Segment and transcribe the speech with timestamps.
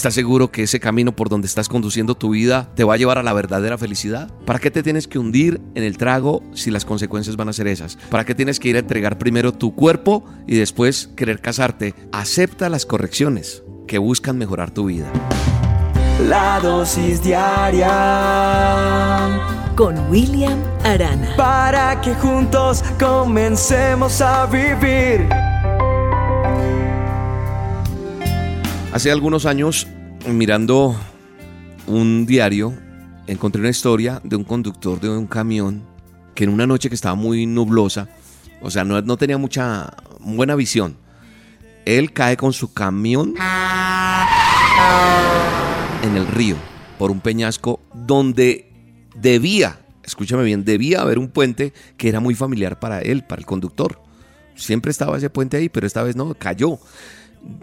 [0.00, 3.18] ¿Estás seguro que ese camino por donde estás conduciendo tu vida te va a llevar
[3.18, 4.30] a la verdadera felicidad?
[4.46, 7.66] ¿Para qué te tienes que hundir en el trago si las consecuencias van a ser
[7.66, 7.98] esas?
[8.08, 11.94] ¿Para qué tienes que ir a entregar primero tu cuerpo y después querer casarte?
[12.12, 15.12] Acepta las correcciones que buscan mejorar tu vida.
[16.26, 17.90] La dosis diaria
[19.76, 21.36] con William Arana.
[21.36, 25.28] Para que juntos comencemos a vivir.
[28.92, 29.86] Hace algunos años,
[30.28, 30.96] mirando
[31.86, 32.74] un diario,
[33.26, 35.82] encontré una historia de un conductor de un camión
[36.34, 38.08] que en una noche que estaba muy nublosa,
[38.60, 40.96] o sea, no, no tenía mucha buena visión,
[41.84, 43.34] él cae con su camión
[46.02, 46.56] en el río
[46.98, 48.70] por un peñasco donde
[49.16, 53.46] debía, escúchame bien, debía haber un puente que era muy familiar para él, para el
[53.46, 54.00] conductor.
[54.54, 56.78] Siempre estaba ese puente ahí, pero esta vez no, cayó.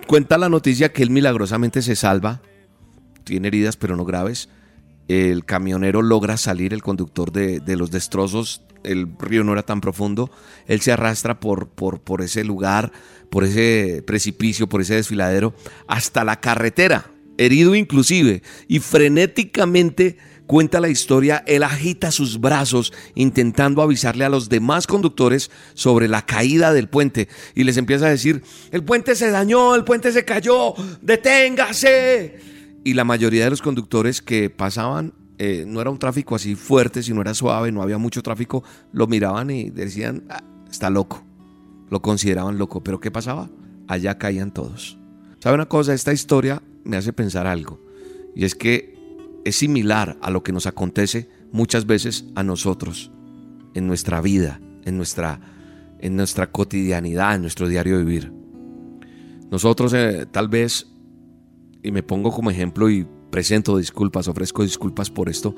[0.08, 2.42] Cuenta la noticia que él milagrosamente se salva,
[3.24, 4.50] tiene heridas pero no graves.
[5.08, 10.32] El camionero logra salir, el conductor de, los destrozos, el río no era tan profundo,
[10.66, 12.92] él se arrastra por, por, por ese lugar,
[13.30, 15.54] por ese precipicio, por ese desfiladero,
[15.88, 20.18] hasta la carretera, herido inclusive, y frenéticamente
[20.48, 26.26] Cuenta la historia, él agita sus brazos intentando avisarle a los demás conductores sobre la
[26.26, 30.24] caída del puente y les empieza a decir, el puente se dañó, el puente se
[30.24, 32.40] cayó, deténgase.
[32.86, 37.04] Y la mayoría de los conductores que pasaban, eh, no era un tráfico así fuerte,
[37.04, 41.26] sino era suave, no había mucho tráfico, lo miraban y decían, ah, está loco,
[41.90, 43.50] lo consideraban loco, pero ¿qué pasaba?
[43.90, 44.98] Allá caían todos.
[45.40, 45.94] ¿Sabe una cosa?
[45.94, 47.82] Esta historia me hace pensar algo,
[48.34, 48.97] y es que
[49.46, 53.12] es similar a lo que nos acontece muchas veces a nosotros
[53.74, 55.40] en nuestra vida, en nuestra,
[56.00, 58.32] en nuestra cotidianidad, en nuestro diario vivir.
[59.52, 60.88] Nosotros eh, tal vez,
[61.84, 65.56] y me pongo como ejemplo y presento disculpas, ofrezco disculpas por esto,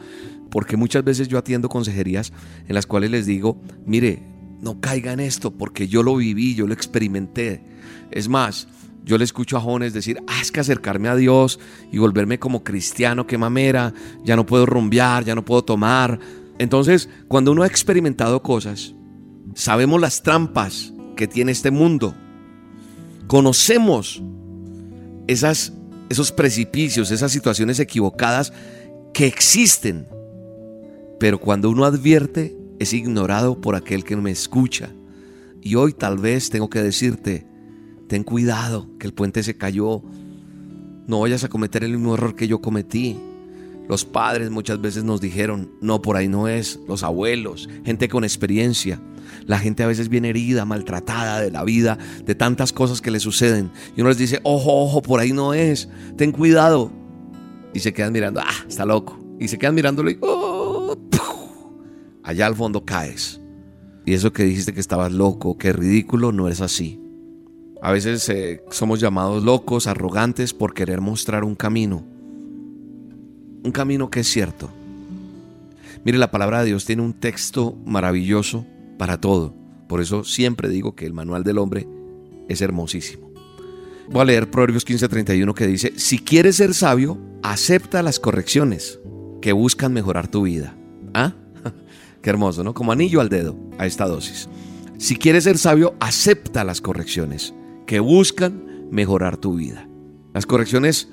[0.52, 2.33] porque muchas veces yo atiendo consejerías
[2.67, 4.23] en las cuales les digo, mire,
[4.61, 7.64] no caiga en esto porque yo lo viví, yo lo experimenté.
[8.11, 8.67] Es más,
[9.04, 11.60] yo le escucho a jóvenes decir, ah, es que acercarme a Dios
[11.92, 13.93] y volverme como cristiano, qué mamera,
[14.23, 16.20] ya no puedo rumbear, ya no puedo tomar.
[16.58, 18.93] Entonces, cuando uno ha experimentado cosas,
[19.55, 22.14] sabemos las trampas que tiene este mundo,
[23.27, 24.21] conocemos
[25.27, 25.73] esas,
[26.10, 28.54] esos precipicios, esas situaciones equivocadas
[29.14, 30.08] que existen,
[31.20, 34.89] pero cuando uno advierte, es ignorado por aquel que me escucha.
[35.61, 37.45] Y hoy tal vez tengo que decirte,
[38.09, 40.02] ten cuidado, que el puente se cayó.
[41.08, 43.17] No vayas a cometer el mismo error que yo cometí.
[43.87, 46.80] Los padres muchas veces nos dijeron, no, por ahí no es.
[46.87, 48.99] Los abuelos, gente con experiencia.
[49.45, 53.19] La gente a veces viene herida, maltratada de la vida, de tantas cosas que le
[53.19, 53.71] suceden.
[53.95, 55.87] Y uno les dice, ojo, ojo, por ahí no es.
[56.17, 56.92] Ten cuidado.
[57.73, 59.19] Y se quedan mirando, ah, está loco.
[59.39, 60.98] Y se quedan mirándolo y, oh,
[62.23, 63.39] allá al fondo caes.
[64.05, 66.98] Y eso que dijiste que estabas loco, que ridículo, no es así.
[67.82, 72.04] A veces eh, somos llamados locos, arrogantes por querer mostrar un camino.
[73.64, 74.70] Un camino que es cierto.
[76.04, 78.66] Mire, la palabra de Dios tiene un texto maravilloso
[78.98, 79.56] para todo.
[79.88, 81.88] Por eso siempre digo que el manual del hombre
[82.50, 83.32] es hermosísimo.
[84.10, 89.00] Voy a leer Proverbios 15:31 que dice, si quieres ser sabio, acepta las correcciones
[89.42, 90.76] que buscan mejorar tu vida.
[91.14, 91.34] ¿Ah?
[92.22, 92.73] Qué hermoso, ¿no?
[92.73, 94.50] Como anillo al dedo a esta dosis.
[94.98, 97.54] Si quieres ser sabio, acepta las correcciones
[97.89, 99.89] que buscan mejorar tu vida.
[100.36, 101.10] Las correcciones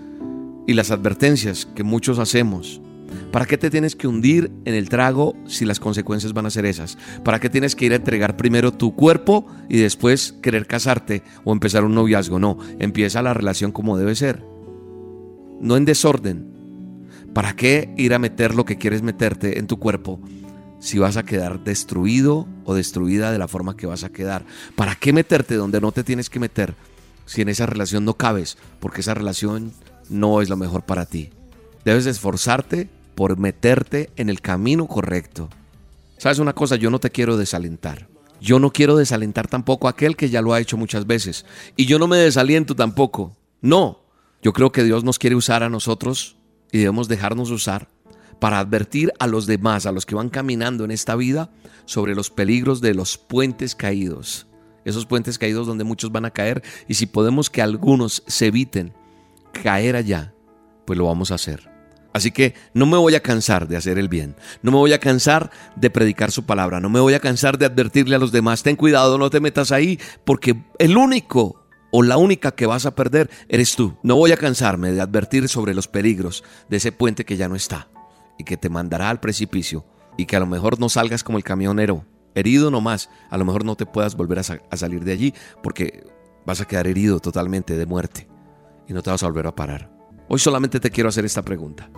[0.66, 2.82] y las advertencias que muchos hacemos.
[3.32, 6.66] ¿Para qué te tienes que hundir en el trago si las consecuencias van a ser
[6.66, 6.98] esas?
[7.24, 11.52] ¿Para qué tienes que ir a entregar primero tu cuerpo y después querer casarte o
[11.54, 12.38] empezar un noviazgo?
[12.38, 14.44] No, empieza la relación como debe ser.
[15.58, 16.52] No en desorden.
[17.32, 20.20] ¿Para qué ir a meter lo que quieres meterte en tu cuerpo
[20.78, 24.44] si vas a quedar destruido o destruida de la forma que vas a quedar.
[24.74, 26.74] ¿Para qué meterte donde no te tienes que meter
[27.24, 28.58] si en esa relación no cabes?
[28.80, 29.72] Porque esa relación
[30.08, 31.30] no es lo mejor para ti.
[31.84, 35.48] Debes esforzarte por meterte en el camino correcto.
[36.18, 36.76] ¿Sabes una cosa?
[36.76, 38.08] Yo no te quiero desalentar.
[38.40, 41.46] Yo no quiero desalentar tampoco a aquel que ya lo ha hecho muchas veces.
[41.76, 43.36] Y yo no me desaliento tampoco.
[43.60, 44.00] No.
[44.42, 46.36] Yo creo que Dios nos quiere usar a nosotros
[46.70, 47.88] y debemos dejarnos usar
[48.38, 51.50] para advertir a los demás, a los que van caminando en esta vida,
[51.84, 54.46] sobre los peligros de los puentes caídos.
[54.84, 58.92] Esos puentes caídos donde muchos van a caer y si podemos que algunos se eviten
[59.52, 60.32] caer allá,
[60.84, 61.70] pues lo vamos a hacer.
[62.12, 65.00] Así que no me voy a cansar de hacer el bien, no me voy a
[65.00, 68.62] cansar de predicar su palabra, no me voy a cansar de advertirle a los demás,
[68.62, 72.94] ten cuidado, no te metas ahí, porque el único o la única que vas a
[72.94, 73.98] perder eres tú.
[74.02, 77.54] No voy a cansarme de advertir sobre los peligros de ese puente que ya no
[77.54, 77.88] está
[78.38, 79.84] y que te mandará al precipicio
[80.16, 82.04] y que a lo mejor no salgas como el camionero,
[82.34, 86.06] herido nomás, a lo mejor no te puedas volver a, salir de allí porque
[86.44, 88.28] vas a quedar herido totalmente de muerte
[88.86, 89.90] y no te vas a volver a parar.
[90.28, 91.90] Hoy solamente te quiero hacer esta pregunta.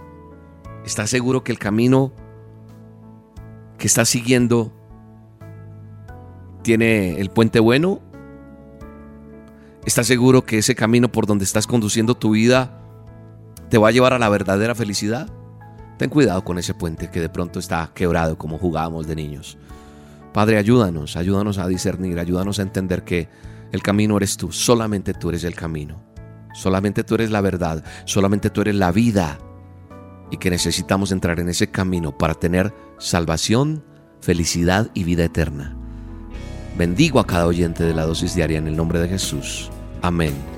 [0.85, 2.13] ¿Estás seguro que el camino
[3.79, 4.73] que estás siguiendo
[6.63, 8.01] tiene el puente bueno?
[9.85, 12.81] ¿Estás seguro que ese camino por donde estás conduciendo tu vida
[13.71, 15.31] te va a llevar a la verdadera felicidad?
[15.99, 19.59] Ten cuidado con ese puente que de pronto está quebrado como jugábamos de niños.
[20.33, 23.29] Padre, ayúdanos, ayúdanos a discernir, ayúdanos a entender que
[23.73, 26.01] el camino eres tú, solamente tú eres el camino,
[26.55, 29.39] solamente tú eres la verdad, solamente tú eres la vida
[30.31, 33.83] y que necesitamos entrar en ese camino para tener salvación,
[34.21, 35.77] felicidad y vida eterna.
[36.77, 39.69] Bendigo a cada oyente de la dosis diaria en el nombre de Jesús.
[40.01, 40.58] Amén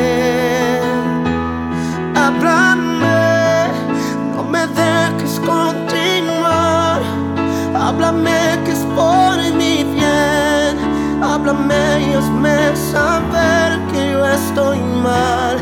[8.11, 11.23] Háblame que es por mi bien.
[11.23, 15.55] Háblame y hazme saber que yo estoy mal.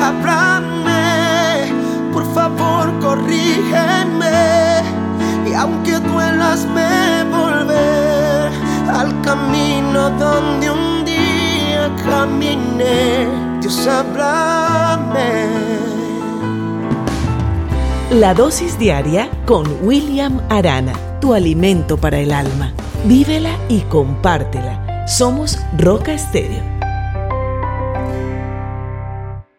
[0.00, 1.72] Háblame,
[2.12, 4.82] por favor, corrígeme.
[5.50, 8.52] Y aunque duelas, me volver
[8.88, 13.26] al camino donde un día caminé.
[13.60, 15.48] Dios, háblame.
[18.10, 22.72] La dosis diaria con William Arana tu alimento para el alma.
[23.04, 25.06] Vívela y compártela.
[25.06, 26.75] Somos Roca Estéreo